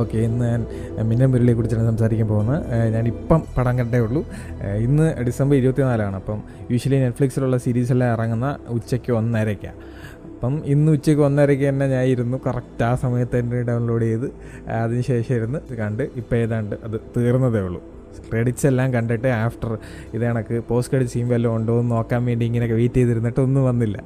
[0.00, 0.62] Okay ഇന്ന് ഞാൻ
[1.08, 2.64] മിന്നൽ മുരളിയെ കുറിച്ചാണ് സംസാരിക്കാൻ പോകുന്നത്.
[2.94, 4.22] ഞാനിപ്പം പടം കണ്ടേ ഉള്ളൂ.
[4.86, 6.16] ഇന്ന് ഡിസംബർ ഇരുപത്തിനാലാണ്.
[6.16, 6.40] അപ്പം
[6.70, 9.78] യൂഷ്വലി നെറ്റ്ഫ്ലിക്സിലുള്ള സീരീസെല്ലാം ഇറങ്ങുന്ന ഉച്ചയ്ക്ക് ഒന്നരയ്ക്കാണ്
[10.34, 14.28] അപ്പം ഇന്ന് ഉച്ചയ്ക്ക് ഒന്നരയ്ക്ക് തന്നെ ഞാൻ ഇരുന്നു കറക്റ്റ് ആ സമയത്ത് തന്നെ ഡൗൺലോഡ് ചെയ്ത്
[14.82, 17.80] അതിന് ശേഷം ഇരുന്ന് കണ്ട് ഇപ്പോൾ ഏതാണ്ട് അത് തീർന്നതേ ഉള്ളൂ.
[18.30, 19.72] ക്രെഡിറ്റ്സ് എല്ലാം കണ്ടിട്ട് ആഫ്റ്റർ
[20.14, 23.98] ഇത് കണക്ക് പോസ്റ്റ് ക്രെഡിറ്റ് സീൻ വല്ലതും ഉണ്ടോ എന്ന് നോക്കാൻ വേണ്ടി ഇങ്ങനെയൊക്കെ വെയിറ്റ് ചെയ്തിരുന്നിട്ട് ഒന്നും വന്നില്ല.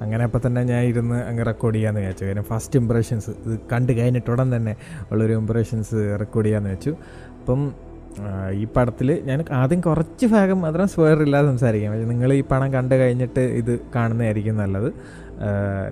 [0.00, 2.24] അങ്ങനെ അപ്പം തന്നെ ഞാൻ ഇരുന്ന് അങ്ങ് റെക്കോർഡ് ചെയ്യാമെന്ന് വിചാരിച്ചു.
[2.24, 4.76] കാര്യം ഫസ്റ്റ് ഇമ്പ്രഷൻസ് ഇത് കണ്ട് കഴിഞ്ഞിട്ടുടൻ തന്നെ
[5.12, 6.90] ഉള്ളൊരു ഇമ്പ്രഷൻസ് റെക്കോർഡ് ചെയ്യാമെന്ന് വെച്ചു
[7.40, 7.87] അപ്പം
[8.52, 11.92] ഈ പടത്തിൽ ഞാൻ ആദ്യം കുറച്ച് ഭാഗം മാത്രം സ്വേർ ഇല്ലാതെ സംസാരിക്കാം.
[11.92, 14.92] പക്ഷേ നിങ്ങൾ ഈ പടം കണ്ടു കഴിഞ്ഞിട്ട് ഇത് കാണുന്നതായിരിക്കും നല്ലത്.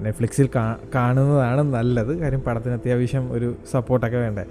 [0.02, 0.48] നെറ്റ്ഫ്ലിക്സിൽ
[0.94, 2.18] കാണുന്നതാണ് നല്ലത്.
[2.18, 4.44] കാര്യം പടത്തിന് അത്യാവശ്യം ഒരു സപ്പോർട്ടൊക്കെ വേണ്ടേ.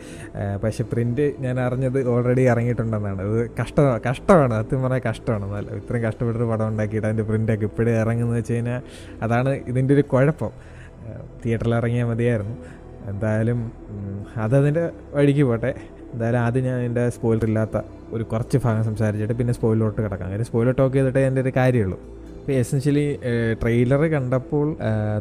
[0.64, 3.22] പക്ഷെ പക്ഷേ പ്രിന്റ് ഞാൻ അറിഞ്ഞത് ഓൾറെഡി ഇറങ്ങിയിട്ടുണ്ടെന്നാണ്.
[3.22, 4.54] അത് കഷ്ടമാണ് കഷ്ടമാണ്.
[4.54, 5.54] സത്യം പറഞ്ഞാൽ കഷ്ടമാണ്.
[5.54, 8.82] നല്ല ഇത്രയും കഷ്ടപ്പെട്ടൊരു പടം ഉണ്ടാക്കിയിട്ട് അതിന്റെ പ്രിന്റൊക്കെ ഇപ്പോഴേ ഇറങ്ങുന്നത് വെച്ച് കഴിഞ്ഞാൽ
[9.22, 10.52] അതാണ് ഇതിന്റെ ഒരു കുഴപ്പം.
[11.45, 12.56] തിയേറ്ററിൽ ഇറങ്ങിയാൽ മതിയായിരുന്നു.
[13.09, 13.72] എന്തായാലും
[14.38, 15.76] അതതിന്റെ വഴിക്ക് പോട്ടെ.
[16.16, 17.77] എന്തായാലും ആദ്യം ഞാൻ എന്റെ സ്പോയിലർ ഇല്ലാത്ത
[18.16, 20.27] ഒരു കുറച്ച് ഭാഗം സംസാരിച്ചിട്ട് പിന്നെ സ്പോയിലോട്ട് കിടക്കാം.
[20.33, 21.97] കാര്യം സ്പോയിലർ ടോക്ക് ചെയ്തിട്ടേ എന്റെ ഒരു കാര്യമുള്ളൂ.
[22.39, 23.05] അപ്പോൾ എസെൻഷ്യലി
[23.61, 24.67] ട്രെയിലർ കണ്ടപ്പോൾ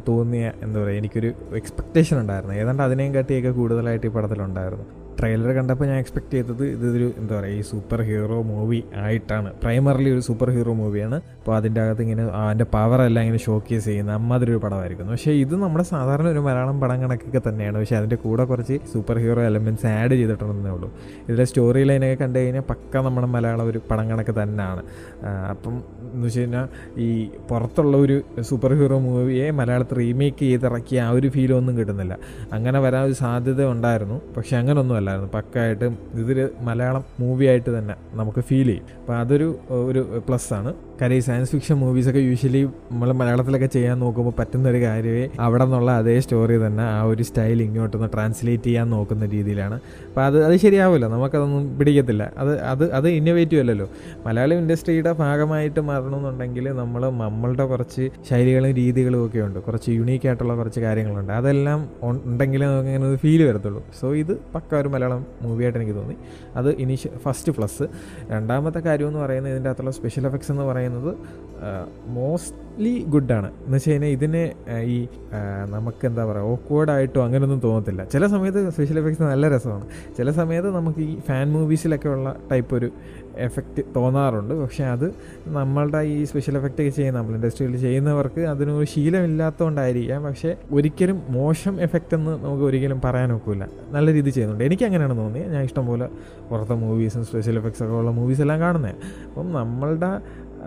[0.09, 2.55] തോന്നിയ എന്താ പറയുക എനിക്കൊരു എക്സ്പെക്റ്റേഷൻ ഉണ്ടായിരുന്നു.
[2.63, 4.87] ഏതാണ്ട് അതിനെയും കാട്ടിയൊക്കെ കൂടുതലായിട്ട് ഈ പടത്തിലുണ്ടായിരുന്നു.
[5.19, 9.53] ട്രെയിലർ കണ്ടപ്പോൾ ഞാൻ എക്സ്പെക്ട് ചെയ്തത് ഇതൊരു എന്താ പറയുക ഈ സൂപ്പർ ഹീറോ മൂവി ആയിട്ടാണ്.
[9.63, 14.51] പ്രൈമറിലി ഒരു സൂപ്പർ ഹീറോ മൂവിയാണ് അപ്പോൾ അതിന്റെ അകത്ത് ഇങ്ങനെ അതിന്റെ പവറെല്ലാം ഇങ്ങനെ ഷോക്കേസ് ചെയ്യുന്ന അമ്മാതിരി
[14.51, 15.13] ഒരു പടമായിരിക്കുന്നു.
[15.13, 17.79] പക്ഷേ ഇത് നമ്മുടെ സാധാരണ ഒരു മലയാളം പടം കണക്കൊക്കെ തന്നെയാണ്.
[17.79, 20.91] പക്ഷേ അതിന്റെ കൂടെ കുറച്ച് സൂപ്പർ ഹീറോ എലമെന്റ്സ് ആഡ് ചെയ്തിട്ടുണ്ടെന്നേ ഉള്ളൂ.
[21.29, 24.83] ഇതിലെ സ്റ്റോറി ലൈനൊക്കെ കണ്ടു കഴിഞ്ഞാൽ പക്ക നമ്മുടെ മലയാളം ഒരു പടം കണക്ക് തന്നെയാണ്.
[25.51, 25.75] അപ്പം
[26.15, 26.67] എന്ന് വെച്ച് കഴിഞ്ഞാൽ
[27.01, 32.19] ഈ പുറത്തുള്ള ഒരു സൂപ്പർ ഹീറോ മൂവിയെ മലയാളത്തിൽ റീമേക്ക് ചെയ്തിറക്കിയ ആ ഒരു ഫീലൊന്നും കിട്ടുന്നില്ല.
[32.53, 34.21] അങ്ങനെ വരാൻ ഒരു സാധ്യത ഉണ്ടായിരുന്നു.
[34.37, 38.87] പക്ഷേ അങ്ങനൊന്നും അല്ലായിരുന്നു പക്കായിട്ടും ഇതിൽ മലയാളം മൂവിയായിട്ട് തന്നെ നമുക്ക് ഫീൽ ചെയ്യും.
[39.01, 39.49] അപ്പോൾ അതൊരു
[39.89, 40.73] ഒരു പ്ലസ് ആണ്.
[41.01, 42.61] കാര്യം ഈ സയൻസ് ഫിക്ഷൻ മൂവീസൊക്കെ യൂഷ്വലി
[42.91, 47.63] നമ്മൾ മലയാളത്തിലൊക്കെ ചെയ്യാൻ നോക്കുമ്പോൾ പറ്റുന്ന ഒരു കാര്യമേ അവിടെ നിന്നുള്ള അതേ സ്റ്റോറി തന്നെ ആ ഒരു സ്റ്റൈൽ
[47.63, 49.75] ഇങ്ങോട്ടൊന്ന് ട്രാൻസ്ലേറ്റ് ചെയ്യാൻ നോക്കുന്ന രീതിയിലാണ്.
[50.09, 52.33] അപ്പോൾ അത് അത് ശരിയാവില്ല നമുക്കതൊന്നും പിടിക്കത്തില്ല.
[52.39, 53.89] അത് അത് അത് ഇന്നോവേറ്റീവ് അല്ലല്ലോ.
[54.27, 59.59] മലയാളം ഇൻഡസ്ട്രിയുടെ ഭാഗമായിട്ട് മാറണമെന്നുണ്ടെങ്കിൽ നമ്മൾ നമ്മളുടെ കുറച്ച് ശൈലികളും രീതികളും ഒക്കെ ഉണ്ട്.
[59.59, 61.33] കുറച്ച് യുണീക്ക് ആയിട്ടുള്ള കുറച്ച് കാര്യങ്ങളുണ്ട്.
[61.33, 63.83] അതെല്ലാം ഉണ്ടെങ്കിലേ നമുക്ക് ഇങ്ങനെ ഒരു ഫീൽ വരത്തുള്ളൂ.
[64.01, 66.17] സോ ഇത് പക്ക ഒരു മലയാളം മൂവിയായിട്ട് എനിക്ക് തോന്നി.
[66.57, 67.85] അത് ഇനീഷ്യ ഫസ്റ്റ് പ്ലസ്
[68.31, 70.83] രണ്ടാമത്തെ കാര്യം എന്ന് പറയുന്നത് ഇതിന്റെ അകത്തുള്ള സ്പെഷ്യൽ എഫക്ട്സ് എന്ന് പറയുന്നത്
[72.15, 74.43] മോസ്റ്റ്ലി ഗുഡാണ് എന്ന് വെച്ച് കഴിഞ്ഞാൽ ഇതിനെ
[74.95, 74.97] ഈ
[75.75, 78.05] നമുക്ക് എന്താ പറയുക ഓക്വേർഡായിട്ടോ അങ്ങനെയൊന്നും തോന്നത്തില്ല.
[78.05, 79.87] ചില സമയത്ത് സ്പെഷ്യൽ എഫക്ട്സ് നല്ല രസമാണ്.
[80.19, 82.89] ചില സമയത്ത് നമുക്ക് ഈ ഫാൻ മൂവീസിലൊക്കെ ഉള്ള ടൈപ്പ് ഒരു
[83.47, 84.55] എഫക്റ്റ് തോന്നാറുണ്ട്.
[84.63, 85.07] പക്ഷേ അത്
[85.57, 92.15] നമ്മളുടെ ഈ സ്പെഷ്യൽ എഫക്റ്റ് ഒക്കെ ചെയ്യുന്ന നമ്മൾ ഇൻഡസ്ട്രിയിൽ ചെയ്യുന്നവർക്ക് അതിനൊരു ശീലമില്ലാത്തതുകൊണ്ടായിരിക്കാം പക്ഷേ ഒരിക്കലും മോശം എഫക്റ്റ്
[92.15, 93.67] എന്ന് നമുക്ക് ഒരിക്കലും പറയാൻ ഒക്കില്ല.
[93.97, 94.65] നല്ല രീതിയിൽ ചെയ്യുന്നുണ്ട്.
[94.65, 96.09] എനിക്ക് അങ്ങനെയാണ് തോന്നിയത് ഞാൻ ഇഷ്ടംപോലെ
[96.51, 98.97] പുറത്തെ മൂവീസും സ്പെഷ്യൽ എഫക്ട്സ് ഒക്കെ ഉള്ള മൂവീസ് എല്ലാം കാണുന്നത്
[99.29, 100.13] അപ്പം നമ്മളുടെ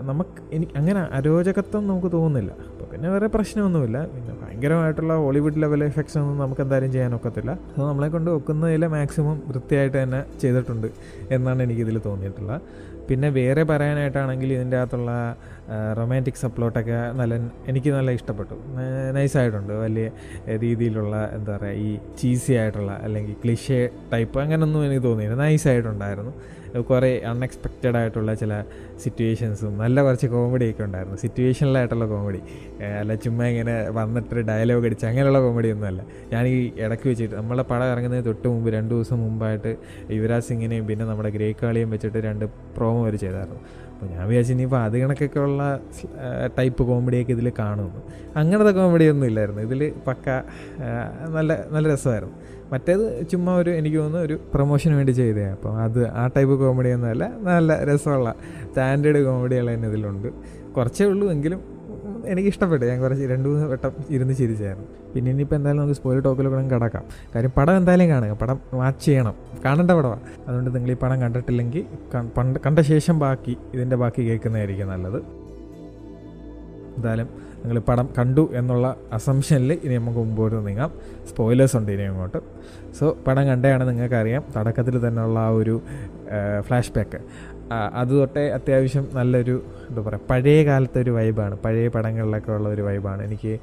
[0.02, 2.52] നമുക്ക് എനിക്ക് അങ്ങനെ അരോചകത്വം നമുക്ക് തോന്നുന്നില്ല.
[2.72, 4.06] അപ്പോൾ പിന്നെ വേറെ പ്രശ്നമൊന്നുമില്ല.
[4.06, 7.52] പിന്നെ ഭയങ്കരമായിട്ടുള്ള ഹോളിവുഡ് ലെവൽ എഫക്ട്സ് ഒന്നും നമുക്ക് എന്തായാലും ചെയ്യാൻ ഒക്കത്തില്ല.
[7.52, 10.88] അത് നമ്മളെ കൊണ്ട് ഒക്കുന്നതിൽ മാക്സിമം വൃത്തിയായിട്ട് തന്നെ ചെയ്തിട്ടുണ്ട്
[11.31, 12.62] എന്നാണ് എനിക്കിതിൽ തോന്നിയിട്ടുള്ളത്.
[13.09, 15.38] പിന്നെ വേറെ പറയാനായിട്ടാണെങ്കിൽ ഇതിന്റെ അകത്തുള്ള
[16.00, 17.33] റൊമാന്റിക് സപ്ലോട്ടൊക്കെ നല്ല
[17.72, 18.55] എനിക്ക് നല്ല ഇഷ്ടപ്പെട്ടു.
[19.17, 20.07] നൈസായിട്ടുണ്ട് വലിയ
[20.66, 21.89] രീതിയിലുള്ള എന്താ പറയുക ഈ
[22.19, 23.79] ചീസി ആയിട്ടുള്ള അല്ലെങ്കിൽ ക്ലിഷേ
[24.13, 25.38] ടൈപ്പ് അങ്ങനെയൊന്നും എനിക്ക് തോന്നിയില്ല.
[25.45, 26.33] നൈസായിട്ടുണ്ടായിരുന്നു
[26.89, 28.53] കുറേ അൺഎക്സ്പെക്റ്റഡ് ആയിട്ടുള്ള ചില
[29.03, 31.17] സിറ്റുവേഷൻസും നല്ല കുറച്ച് കോമഡിയൊക്കെ ഉണ്ടായിരുന്നു.
[31.23, 32.41] സിറ്റുവേഷനിലായിട്ടുള്ള കോമഡി
[33.01, 36.03] അല്ല ചുമ്മാ ഇങ്ങനെ വന്നിട്ട് ഡയലോഗ് അടിച്ച് അങ്ങനെയുള്ള കോമഡി ഒന്നുമല്ല
[36.34, 39.73] ഞാൻ ഈ ഇടയ്ക്ക് വെച്ചിട്ട് നമ്മളെ പടം ഇറങ്ങുന്നതിന് തൊട്ട് മുമ്പ് രണ്ട് ദിവസം മുമ്പായിട്ട്
[40.17, 42.45] യുവരാജ് സിംഗിനെയും പിന്നെ നമ്മുടെ ഗ്രേക്കാളിയും വെച്ചിട്ട് രണ്ട്
[42.78, 43.61] പ്രോമോ വരെ ചെയ്തായിരുന്നു.
[43.97, 45.62] അപ്പോൾ ഞാൻ വിചാരിച്ചു ഇനിയിപ്പോൾ അത് കണക്കൊക്കെ ഉള്ള
[46.58, 48.02] ടൈപ്പ് കോമഡിയൊക്കെ ഇതിൽ കാണുമെന്ന്.
[48.40, 49.62] അങ്ങനത്തെ കോമഡി ഒന്നും ഇല്ലായിരുന്നു.
[49.62, 50.25] ഇതിൽ പക്ക
[51.35, 52.35] നല്ല നല്ല രസമായിരുന്നു.
[52.74, 57.84] മറ്റേത് ചുമ്മാ ഒരു എനിക്ക് തോന്നുന്നു ഒരു പ്രൊമോഷന് വേണ്ടി ചെയ്തതാണ് അപ്പോൾ അത് ആ ടൈപ്പ് കോമഡിയൊന്നുമല്ല നല്ല
[57.84, 58.35] രസമുള്ള
[58.69, 60.29] സ്റ്റാൻഡേർഡ് കോമഡികൾ തന്നെ ഇതിലുണ്ട്.
[60.78, 61.76] കുറച്ചേ ഉള്ളൂ എങ്കിലും
[62.31, 64.88] എനിക്ക് ഇഷ്ടപ്പെട്ടു ഞാൻ കുറച്ച് രണ്ട് മൂന്ന് വട്ടം ഇരുന്ന് ചിരിച്ചായിരുന്നു.
[65.13, 67.03] പിന്നെ ഇനിയിപ്പോൾ എന്തായാലും നമുക്ക് സ്പോയിൽ ടോക്കിലൂടെ കിടക്കാം.
[67.35, 68.34] കാര്യം പടം എന്തായാലും കാണുക.
[68.41, 69.35] പടം വാച്ച് ചെയ്യണം.
[69.66, 71.85] കാണേണ്ട പടമാണ് അതുകൊണ്ട് നിങ്ങൾ ഈ പടം കണ്ടിട്ടില്ലെങ്കിൽ
[72.37, 75.19] പണ്ട് കണ്ട ശേഷം ബാക്കി ഇതിന്റെ ബാക്കി കേൾക്കുന്നതായിരിക്കും നല്ലത്.
[76.97, 77.28] എന്തായാലും
[77.61, 80.91] നിങ്ങൾ പടം കണ്ടു എന്നുള്ള അസംഷനിൽ ഇനി നമുക്ക് മുമ്പോട്ട് നീങ്ങാം.
[81.29, 82.40] സ്പോയിലേഴ്സ് ഉണ്ട് ഇനി അങ്ങോട്ട്.
[82.99, 84.43] സോ പടം കണ്ടതാണ് നിങ്ങൾക്കറിയാം.
[84.55, 85.75] തുടക്കത്തിൽ തന്നെയുള്ള ആ ഒരു
[86.67, 87.19] ഫ്ലാഷ് ബാക്ക്
[87.72, 93.23] അത് തൊട്ടേ അത്യാവശ്യം നല്ലൊരു എന്താ പറയുക പഴയ കാലത്തെ ഒരു വൈബാണ് പഴയ പടങ്ങളിലൊക്കെ ഉള്ള ഒരു വൈബാണ്
[93.23, 93.53] എനിക്ക്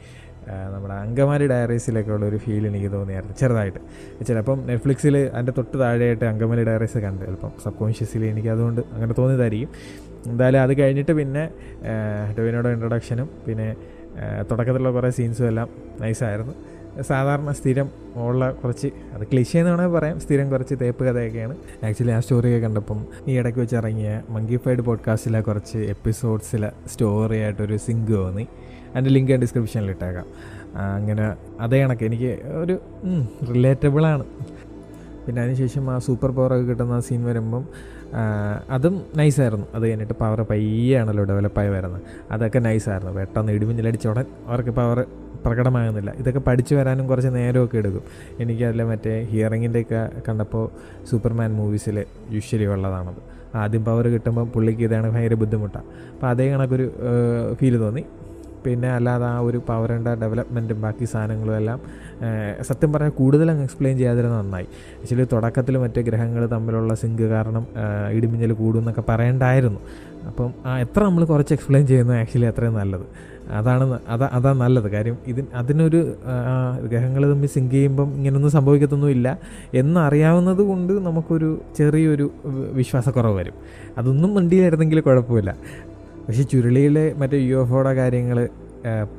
[0.73, 3.81] നമ്മുടെ അങ്കമാലി ഡയറീസിലൊക്കെ ഉള്ള ഒരു ഫീൽ എനിക്ക് തോന്നിയായിരുന്നു ചെറുതായിട്ട്.
[4.27, 7.25] ചിലപ്പം നെറ്റ്ഫ്ലിക്സിൽ അതിന്റെ തൊട്ട് താഴെയായിട്ട് അങ്കമാലി ഡയറീസ് കണ്ട്.
[7.27, 9.71] ചിലപ്പം സബ് കോൺഷ്യസ്ലി എനിക്ക് അതുകൊണ്ട് അങ്ങനെ തോന്നിയതായിരിക്കും.
[10.27, 11.51] എന്തായാലും അത് കഴിഞ്ഞിട്ട് പിന്നെ
[12.39, 13.77] ഡോവിനോടെ ഇൻട്രൊഡക്ഷനും പിന്നെ
[14.51, 15.69] തുടക്കത്തിലുള്ള കുറേ സീൻസും എല്ലാം
[16.01, 16.55] നൈസായിരുന്നു
[17.03, 21.57] സാധാരണ സ്ഥിരം ഉള്ള കുറച്ച് അത് ക്ലിഷേ എന്ന് വേണമെങ്കിൽ പറയാം സ്ഥിരം കുറച്ച് തേപ്പ് കഥയൊക്കെയാണ്.
[21.85, 28.13] ആക്ച്വലി ആ സ്റ്റോറിയൊക്കെ കണ്ടപ്പം ഈ ഇടയ്ക്ക് വെച്ച് ഇറങ്ങിയ മങ്കിഫൈഡ് പോഡ്കാസ്റ്റിലെ കുറച്ച് എപ്പിസോഡ്സിലെ സ്റ്റോറി ആയിട്ടൊരു സിങ്ക്
[28.13, 28.47] തോന്നി
[28.91, 30.27] അതിന്റെ ലിങ്ക് ഞാൻ ഡിസ്ക്രിപ്ഷനിൽ ഇട്ടേക്കാം.
[30.77, 32.05] അങ്ങനെ അതേ കണക്ക്.
[32.05, 32.79] എനിക്ക് ഒരു
[33.55, 34.25] റിലേറ്റബിളാണ്
[35.27, 37.69] പിന്നെ അതിനുശേഷം ആ സൂപ്പർ പവറൊക്കെ കിട്ടുന്ന സീൻ വരുമ്പം
[38.71, 42.03] അതും നൈസായിരുന്നു അത് കഴിഞ്ഞിട്ട് പവർ പയ്യാണല്ലോ ഡെവലപ്പായി വരുന്നത്.
[42.31, 45.05] അതൊക്കെ നൈസായിരുന്നു പെട്ടെന്ന് ഇടിമിന്നലടിച്ച അവർക്ക് പവർ
[45.47, 46.11] പ്രകടമാകുന്നില്ല.
[46.23, 48.05] ഇതൊക്കെ പഠിച്ചു വരാനും കുറച്ച് നേരമൊക്കെ എടുക്കും.
[48.43, 50.67] എനിക്കതിൽ മറ്റേ ഹിയറിങ്ങിന്റെയൊക്കെ കണ്ടപ്പോൾ
[51.11, 51.99] സൂപ്പർമാൻ മൂവീസിൽ
[52.37, 53.23] യൂഷ്വലി ഉള്ളതാണത്.
[53.63, 56.87] ആദ്യം പവർ കിട്ടുമ്പോൾ പുള്ളിക്ക് ഇതാണ് ഭയങ്കര ബുദ്ധിമുട്ടാണ് അപ്പോൾ അതേ കണക്കൊരു
[57.59, 58.05] ഫീൽ തോന്നി.
[58.65, 61.79] പിന്നെ അല്ലാതെ ആ ഒരു പവറിന്റെ ഡെവലപ്മെന്റും ബാക്കി സാധനങ്ങളും എല്ലാം
[62.69, 64.69] സത്യം പറഞ്ഞാൽ കൂടുതലങ്ങ് എക്സ്പ്ലെയിൻ ചെയ്യാതിരുന്ന നന്നായി.
[65.01, 67.65] ആക്ച്വലി തുടക്കത്തിൽ മറ്റേ ഗ്രഹങ്ങൾ തമ്മിലുള്ള സിങ്ക് കാരണം
[68.17, 69.81] ഇടിമിഞ്ഞൽ ഇടിമിന്നൽ കൂടും എന്നൊക്കെ പറയേണ്ടായിരുന്നു.
[70.31, 70.51] അപ്പം
[70.85, 73.07] എത്ര നമ്മൾ കുറച്ച് എക്സ്പ്ലെയിൻ ചെയ്യുന്നത് ആക്ച്വലി അത്രയും നല്ലത്.
[73.51, 74.89] അതാണ് അതാ അതാ നല്ലത്.
[74.91, 76.15] കാര്യം ഇതി അതിനൊരു
[76.91, 79.39] ഗ്രഹങ്ങൾ തമ്മിൽ സിങ്ക് ചെയ്യുമ്പം ഇങ്ങനൊന്നും സംഭവിക്കത്തൊന്നുമില്ല.
[79.75, 82.31] എന്നറിയാവുന്നത് കൊണ്ട് നമുക്കൊരു ചെറിയൊരു
[82.73, 83.55] വിശ്വാസക്കുറവ് വരും.
[83.99, 85.55] അതൊന്നും വണ്ടിയിലായിരുന്നെങ്കിൽ കുഴപ്പമില്ല.
[86.29, 88.49] പക്ഷേ ചുരുളിയിലെ മറ്റേ യു എഫ് ഒയുടെ കാര്യങ്ങൾ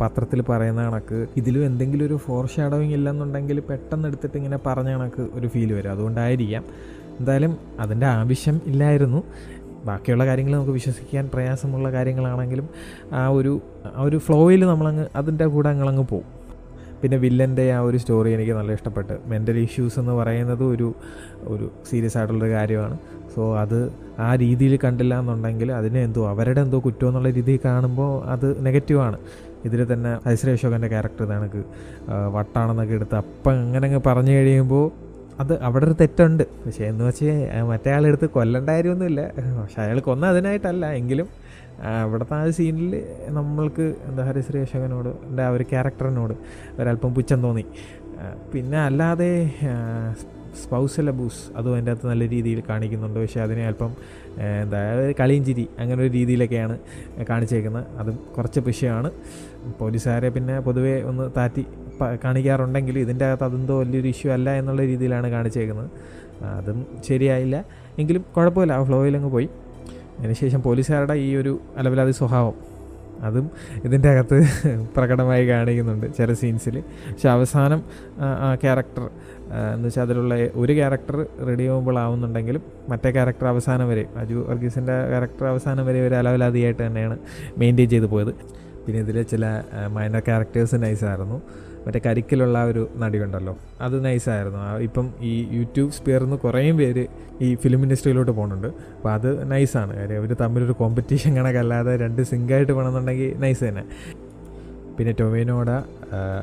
[0.02, 5.48] പത്രത്തിൽ പറയുന്ന കണക്ക് ഇതിലും എന്തെങ്കിലും ഒരു ഫോർ ഷാഡോയിങ് ഇല്ലെന്നുണ്ടെങ്കിൽ പെട്ടെന്ന് എടുത്തിട്ട് ഇങ്ങനെ പറഞ്ഞ കണക്ക് ഒരു
[5.48, 5.92] ഫീൽ വരും.
[5.92, 6.64] അതുകൊണ്ടായിരിക്കാം.
[7.20, 9.24] എന്തായാലും അതിന്റെ ആവശ്യം ഇല്ലായിരുന്നു.
[9.86, 12.70] ബാക്കിയുള്ള കാര്യങ്ങൾ നമുക്ക് വിശ്വസിക്കാൻ പ്രയാസമുള്ള കാര്യങ്ങളാണെങ്കിലും
[13.14, 13.62] ആ ഒരു
[13.96, 16.32] ആ ഒരു ഫ്ലോയിൽ നമ്മളങ്ങ് അതിന്റെ കൂടെ അങ്ങളങ്ങ് പോകും
[17.02, 19.16] പിന്നെ വില്ലന്റെ ആ ഒരു സ്റ്റോറി എനിക്ക് നല്ല ഇഷ്ടപ്പെട്ട്.
[19.28, 20.88] മെന്റൽ ഇഷ്യൂസ് എന്ന് പറയുന്നത് ഒരു
[21.44, 22.98] ഒരു സീരിയസ് ആയിട്ടുള്ളൊരു കാര്യമാണ്.
[23.36, 28.66] സോ അത് ആ രീതിയിൽ കണ്ടില്ല എന്നുണ്ടെങ്കിൽ അതിനെ എന്തോ അവരുടെ എന്തോ കുറ്റം എന്നുള്ള രീതിയിൽ കാണുമ്പോൾ അത്
[28.66, 29.18] നെഗറ്റീവാണ്
[29.66, 31.64] ഇതിൽ തന്നെ ഹൈശ്രീ അശോകന്റെ ക്യാരക്ടർ ഇതാണ്
[32.34, 35.05] വട്ടാണെന്നൊക്കെ എടുത്ത് അപ്പം അങ്ങനെ അങ്ങ് പറഞ്ഞു കഴിയുമ്പോൾ
[35.40, 36.44] അത് അവിടെ ഒരു തെറ്റുണ്ട്.
[36.66, 37.32] പക്ഷേ എന്ന് വെച്ച്
[37.70, 39.22] മറ്റേ ആളെടുത്ത് കൊല്ലേണ്ട കാര്യമൊന്നുമില്ല.
[39.62, 40.86] പക്ഷെ അയാൾ കൊന്ന അതിനായിട്ടല്ല.
[40.92, 41.28] എങ്കിലും
[41.84, 42.92] അവിടുത്തെ ആ സീനിൽ
[43.28, 46.34] നമ്മൾക്ക് എന്താ ഹരിശ്രീ അശോകനോട് എന്റെ ആ ഒരു ക്യാരക്ടറിനോട്
[46.80, 47.66] ഒരല്പം പുച്ഛം തോന്നി.
[48.54, 49.32] പിന്നെ അല്ലാതെ
[50.64, 53.20] സ്പൗസൽ അബൂസ് അതും അതിന്റെ അകത്ത് നല്ല രീതിയിൽ കാണിക്കുന്നുണ്ട്.
[53.20, 53.92] പക്ഷേ അതിനെ അല്പം
[54.64, 54.80] എന്താ
[55.20, 56.76] കളിയും ചിരി അങ്ങനെ ഒരു രീതിയിലൊക്കെയാണ്
[57.30, 57.86] കാണിച്ചേക്കുന്നത്.
[58.00, 59.12] അതും കുറച്ച് വിഷയമാണ്
[59.80, 61.66] പോലീസുകാരെ പിന്നെ പൊതുവേ ഒന്ന് താറ്റി
[62.24, 65.90] കാണിക്കാറുണ്ടെങ്കിൽ ഇതിന്റെ അകത്ത് അതെന്തോ വലിയൊരു ഇഷ്യൂ അല്ല എന്നുള്ള രീതിയിലാണ് കാണിച്ചേക്കുന്നത്.
[66.60, 67.66] അതും ശരിയായില്ല.
[68.00, 69.50] എങ്കിലും കുഴപ്പമില്ല ആ ഫ്ലോയിലങ്ങ് പോയി.
[70.20, 72.75] അതിനുശേഷം പോലീസുകാരുടെ ഈ ഒരു അലവിലാതി സ്വഭാവം.
[73.24, 73.46] അതും
[73.84, 74.38] ഇതിന്റെ അകത്ത്
[74.96, 76.76] പ്രകടമായി കാണിക്കുന്നുണ്ട് ചില സീൻസിൽ
[77.06, 77.80] പക്ഷെ അവസാനം
[78.20, 78.28] ആ,
[78.62, 79.06] ക്യാരക്ടർ
[79.70, 81.16] എന്ന് വെച്ചാൽ അതിലുള്ള ഒരു ക്യാരക്ടർ
[81.48, 87.18] റെഡി ആവുമ്പോൾ ആവുന്നുണ്ടെങ്കിലും മറ്റേ ക്യാരക്ടർ അവസാനം വരെ അജു വർഗീസിന്റെ ക്യാരക്ടർ അവസാനം വരെ ഒരു അലവലാതിയായിട്ട് തന്നെയാണ്
[87.58, 88.34] മെയിന്റെയിൻ ചെയ്തു പോയത്.
[88.86, 89.46] പിന്നെ ഇതിലെ ചില
[89.94, 91.38] മൈനർ ക്യാരക്ടേഴ്സ് നൈസായിരുന്നു
[91.86, 93.58] മറ്റേ കരിക്കിലുള്ള ഒരു നടിയുണ്ടല്ലോ.
[93.82, 97.06] അത് നൈസായിരുന്നു ഇപ്പം ഈ യൂട്യൂബ് സ്പിയർന്ന് കുറേ പേര്
[97.42, 98.68] ഈ ഫിലിം ഇൻഡസ്ട്രിയിലോട്ട് പോകുന്നുണ്ട്.
[98.68, 103.84] അപ്പോൾ അത് നൈസാണ് കാര്യം അവർ തമ്മിലൊരു കോമ്പറ്റീഷൻ കണക്കല്ലാതെ രണ്ട് സിങ്കായിട്ട് വേണമെന്നുണ്ടെങ്കിൽ നൈസ് തന്നെ.
[104.98, 105.70] പിന്നെ ടൊവിനോട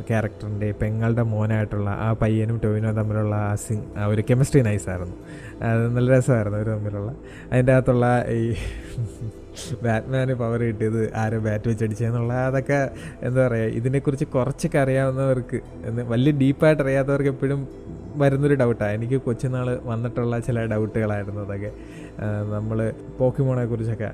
[0.08, 5.16] ക്യാരക്ടറിന്റെ പെങ്ങളുടെ മോനായിട്ടുള്ള ആ പയ്യനും ടോവിനോ തമ്മിലുള്ള ആ സിങ് ആ ഒരു കെമിസ്ട്രി നൈസായിരുന്നു
[5.62, 7.10] അത് നല്ല രസമായിരുന്നു അവർ തമ്മിലുള്ള.
[7.52, 8.54] അതിന്റെ അകത്തുള്ള ഈ
[9.82, 12.78] ബാറ്റ്മാന് പവർ കിട്ടിയത് ആരെ ബാറ്റ് വെച്ചടിച്ചെന്നുള്ള അതൊക്കെ
[13.22, 15.58] എന്താ പറയുക ഇതിനെക്കുറിച്ച് കുറച്ചൊക്കെ അറിയാവുന്നവർക്ക്
[16.08, 17.60] വലിയ ഡീപ്പായിട്ട് അറിയാത്തവർക്ക് എപ്പോഴും
[18.16, 21.72] വരുന്നൊരു ഡൗട്ടാണ് എനിക്ക് കൊച്ചുനാൾ വന്നിട്ടുള്ള ചില ഡൗട്ടുകളായിരുന്നു അതൊക്കെ.
[22.52, 24.10] നമ്മൾ പോക്കിമോണെ കുറിച്ചൊക്കെ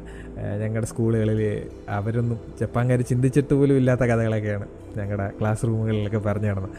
[0.62, 4.66] ഞങ്ങളുടെ സ്കൂളുകളിൽ അവരൊന്നും ജപ്പാൻകാർ ചിന്തിച്ചിട്ട് പോലും ഇല്ലാത്ത കഥകളൊക്കെയാണ്
[4.96, 6.70] ഞങ്ങളുടെ ക്ലാസ് റൂമുകളിലൊക്കെ പറഞ്ഞു നടന്നത്.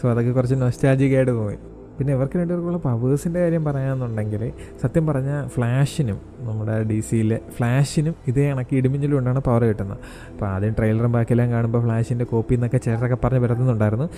[0.00, 1.58] സോ അതൊക്കെ കുറച്ച് നൊസ്റ്റാജിക്കായിട്ട് തോന്നി.
[1.98, 8.76] പിന്നെ ഇവർക്ക് രണ്ടുപേർക്കുള്ള പവേഴ്സിന്റെ കാര്യം പറയാമെന്നുണ്ടെങ്കിൽ സത്യം പറഞ്ഞാൽ ഫ്ലാഷിനും നമ്മുടെ ഡി സിയിലെ ഫ്ലാഷിനും ഇതേ കണക്ക്
[8.76, 9.98] ഇടിമിന്നലും കൊണ്ടാണ് പവർ കിട്ടുന്നത്.
[10.32, 14.08] അപ്പോൾ ആദ്യം ട്രെയിലറും ബാക്കിയെല്ലാം കാണുമ്പോൾ ഫ്ലാഷിന്റെ കോപ്പി എന്നൊക്കെ ചിലരൊക്കെ പറഞ്ഞ് വരുന്നുണ്ടായിരുന്നു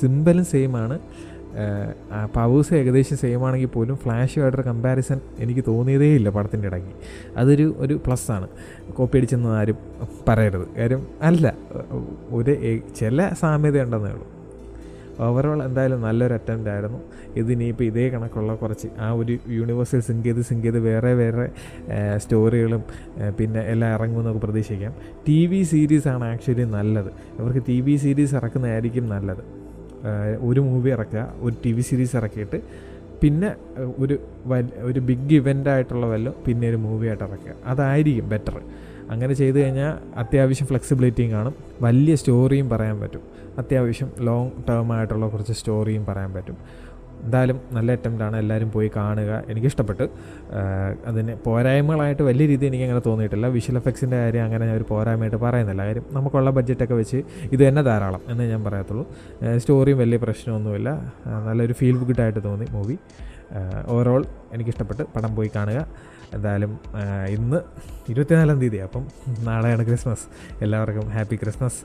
[0.00, 0.98] സിമ്പലും സെയിം ആണ്.
[2.36, 6.92] പവേഴ്സ് ഏകദേശം സെയിം ആണെങ്കിൽ പോലും ഫ്ലാഷുമായിട്ടൊരു കമ്പാരിസൺ എനിക്ക് തോന്നിയതേ ഇല്ല പടത്തിന്റെ ഇടയ്ക്ക്.
[7.36, 8.48] അതൊരു ഒരു പ്ലസ് ആണ്.
[8.92, 9.78] കോപ്പി അടിച്ചെന്ന് ആരും
[10.28, 10.66] പറയരുത്.
[10.78, 11.54] കാര്യം അല്ല
[12.30, 12.54] ഒരു
[13.00, 14.28] ചില സാമ്യത ഉണ്ടെന്നേ ഉള്ളൂ.
[15.20, 17.00] ഓവറോൾ എന്തായാലും നല്ലൊരു അറ്റംപ്റ്റ് ആയിരുന്നു.
[17.36, 21.46] ഇതിനിപ്പോൾ ഇതേ കണക്കുള്ള കുറച്ച് ആ ഒരു യൂണിവേഴ്സിൽ സിങ്ക് ചെയ്ത് സിങ്ക് ചെയ്ത് വേറെ വേറെ
[22.16, 22.82] സ്റ്റോറികളും
[23.38, 24.94] പിന്നെ എല്ലാം ഇറങ്ങുമെന്നൊക്കെ പ്രതീക്ഷിക്കാം.
[25.28, 27.10] ടി വി സീരീസാണ് ആക്ച്വലി നല്ലത്.
[27.40, 29.61] ഇവർക്ക് ടി വി സീരീസ് ഇറക്കുന്നതായിരിക്കും നല്ലത്.
[30.48, 32.58] ഒരു മൂവി ഇറക്കുക ഒരു ടി വി സീരീസ് ഇറക്കിയിട്ട്
[33.22, 33.50] പിന്നെ
[34.02, 34.14] ഒരു
[34.88, 37.52] ഒരു ബിഗ് ഇവന്റ് ആയിട്ടുള്ള വല്ല പിന്നെ ഒരു മൂവി ആയിട്ട് ഇറക്കുക.
[37.66, 38.56] അതായിരിക്കും ബെറ്റർ
[39.10, 41.54] അങ്ങനെ ചെയ്തു കഴിഞ്ഞാൽ അത്യാവശ്യം ഫ്ലെക്സിബിലിറ്റിയും കാണും.
[41.82, 43.22] വലിയ സ്റ്റോറിയും പറയാൻ പറ്റും.
[43.58, 46.56] അത്യാവശ്യം ലോങ് ടേം ആയിട്ടുള്ള കുറച്ച് സ്റ്റോറിയും പറയാൻ പറ്റും.
[47.24, 49.42] എന്തായാലും നല്ല അറ്റംപ്റ്റാണ് എല്ലാവരും പോയി കാണുക.
[49.48, 50.06] എനിക്കിഷ്ടപ്പെട്ട്.
[51.06, 53.46] അതിന് പോരായ്മകളായിട്ട് വലിയ രീതിയിൽ എനിക്ക് അങ്ങനെ തോന്നിയിട്ടില്ല.
[53.46, 55.84] വിഷ്വൽ എഫക്ട്സിന്റെ കാര്യം അങ്ങനെ ഞാൻ ഒരു പോരായ്മയായിട്ട് പറയുന്നില്ല.
[55.84, 59.06] കാര്യം നമുക്കുള്ള ബഡ്ജറ്റൊക്കെ വെച്ച് ഇത് തന്നെ ധാരാളം എന്നേ ഞാൻ പറയത്തുള്ളൂ.
[59.56, 60.90] സ്റ്റോറിയും വലിയ പ്രശ്നമൊന്നുമില്ല.
[61.48, 62.98] നല്ലൊരു ഫീൽ ഗുഡായിട്ട് തോന്നി മൂവി
[63.88, 65.02] ഓവറോൾ എനിക്കിഷ്ടപ്പെട്ട്.
[65.02, 65.86] പടം പോയി കാണുക.
[66.34, 66.78] എന്തായാലും
[67.28, 67.56] ഇന്ന്
[68.08, 69.06] ഇരുപത്തിനാലാം തീയതി അപ്പം
[69.40, 70.24] നാളെയാണ് ക്രിസ്മസ്.
[70.62, 71.80] എല്ലാവർക്കും happy Christmas.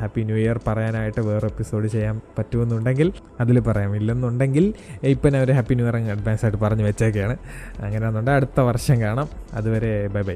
[0.00, 3.96] Happy new year പറയാനായിട്ട് വേറെ എപ്പിസോഡ് ചെയ്യാൻ പറ്റുമെന്നുണ്ടെങ്കിൽ അതിൽ പറയാം.
[3.96, 7.36] ഇല്ലെന്നുണ്ടെങ്കിൽ ഇപ്പം ഞാൻ ഒരു ഹാപ്പി ന്യൂ ഇയർ അഡ്വാൻസ് ആയിട്ട് പറഞ്ഞു വെച്ചേക്കാണ്.
[7.78, 9.28] അങ്ങനെ എന്നുണ്ടെങ്കിൽ അടുത്ത വർഷം കാണാം.
[9.52, 10.34] അതുവരെ ബൈ ബൈ.